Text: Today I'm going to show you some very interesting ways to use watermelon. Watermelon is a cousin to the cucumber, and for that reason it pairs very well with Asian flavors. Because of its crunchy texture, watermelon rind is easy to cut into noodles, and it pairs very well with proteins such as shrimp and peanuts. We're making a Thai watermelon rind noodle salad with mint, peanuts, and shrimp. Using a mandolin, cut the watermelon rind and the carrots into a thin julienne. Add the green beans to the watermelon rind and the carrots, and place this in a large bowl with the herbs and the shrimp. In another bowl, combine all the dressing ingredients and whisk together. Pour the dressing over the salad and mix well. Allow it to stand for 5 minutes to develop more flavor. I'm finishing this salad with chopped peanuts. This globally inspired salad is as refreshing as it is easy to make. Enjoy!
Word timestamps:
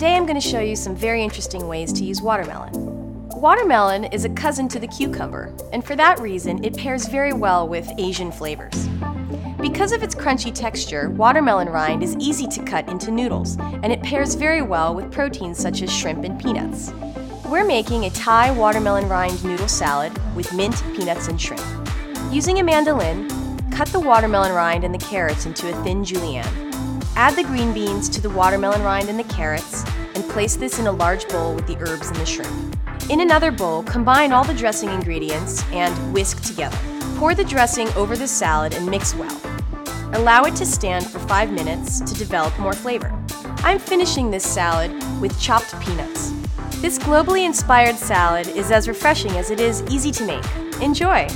Today 0.00 0.16
I'm 0.16 0.24
going 0.24 0.40
to 0.40 0.48
show 0.48 0.60
you 0.60 0.76
some 0.76 0.96
very 0.96 1.22
interesting 1.22 1.68
ways 1.68 1.92
to 1.92 2.04
use 2.04 2.22
watermelon. 2.22 2.72
Watermelon 3.38 4.04
is 4.04 4.24
a 4.24 4.30
cousin 4.30 4.66
to 4.68 4.78
the 4.78 4.86
cucumber, 4.86 5.54
and 5.74 5.84
for 5.84 5.94
that 5.94 6.18
reason 6.20 6.64
it 6.64 6.74
pairs 6.74 7.06
very 7.06 7.34
well 7.34 7.68
with 7.68 7.86
Asian 7.98 8.32
flavors. 8.32 8.88
Because 9.60 9.92
of 9.92 10.02
its 10.02 10.14
crunchy 10.14 10.54
texture, 10.54 11.10
watermelon 11.10 11.68
rind 11.68 12.02
is 12.02 12.16
easy 12.16 12.46
to 12.46 12.62
cut 12.62 12.88
into 12.88 13.10
noodles, 13.10 13.58
and 13.58 13.92
it 13.92 14.02
pairs 14.02 14.36
very 14.36 14.62
well 14.62 14.94
with 14.94 15.12
proteins 15.12 15.58
such 15.58 15.82
as 15.82 15.92
shrimp 15.92 16.24
and 16.24 16.40
peanuts. 16.40 16.94
We're 17.44 17.66
making 17.66 18.06
a 18.06 18.10
Thai 18.10 18.52
watermelon 18.52 19.06
rind 19.06 19.44
noodle 19.44 19.68
salad 19.68 20.18
with 20.34 20.50
mint, 20.54 20.82
peanuts, 20.96 21.28
and 21.28 21.38
shrimp. 21.38 21.60
Using 22.32 22.58
a 22.58 22.64
mandolin, 22.64 23.28
cut 23.70 23.88
the 23.88 24.00
watermelon 24.00 24.52
rind 24.52 24.82
and 24.82 24.94
the 24.94 25.06
carrots 25.06 25.44
into 25.44 25.68
a 25.68 25.84
thin 25.84 26.06
julienne. 26.06 26.69
Add 27.16 27.36
the 27.36 27.42
green 27.42 27.72
beans 27.72 28.08
to 28.10 28.20
the 28.20 28.30
watermelon 28.30 28.82
rind 28.82 29.08
and 29.08 29.18
the 29.18 29.24
carrots, 29.24 29.84
and 30.14 30.24
place 30.30 30.56
this 30.56 30.78
in 30.78 30.86
a 30.86 30.92
large 30.92 31.28
bowl 31.28 31.54
with 31.54 31.66
the 31.66 31.76
herbs 31.80 32.08
and 32.08 32.16
the 32.16 32.26
shrimp. 32.26 32.76
In 33.10 33.20
another 33.20 33.50
bowl, 33.50 33.82
combine 33.82 34.32
all 34.32 34.44
the 34.44 34.54
dressing 34.54 34.88
ingredients 34.90 35.64
and 35.72 35.94
whisk 36.12 36.42
together. 36.42 36.78
Pour 37.16 37.34
the 37.34 37.44
dressing 37.44 37.88
over 37.94 38.16
the 38.16 38.28
salad 38.28 38.72
and 38.74 38.86
mix 38.86 39.14
well. 39.14 39.40
Allow 40.14 40.44
it 40.44 40.56
to 40.56 40.66
stand 40.66 41.06
for 41.06 41.18
5 41.18 41.52
minutes 41.52 42.00
to 42.00 42.14
develop 42.14 42.58
more 42.58 42.72
flavor. 42.72 43.12
I'm 43.62 43.78
finishing 43.78 44.30
this 44.30 44.44
salad 44.44 44.92
with 45.20 45.38
chopped 45.40 45.78
peanuts. 45.80 46.32
This 46.80 46.98
globally 46.98 47.44
inspired 47.44 47.96
salad 47.96 48.48
is 48.48 48.70
as 48.70 48.88
refreshing 48.88 49.32
as 49.32 49.50
it 49.50 49.60
is 49.60 49.82
easy 49.90 50.10
to 50.12 50.24
make. 50.24 50.44
Enjoy! 50.80 51.28